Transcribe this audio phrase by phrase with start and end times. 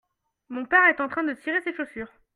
[0.49, 2.11] mon père est en train de cirer ses chaussures.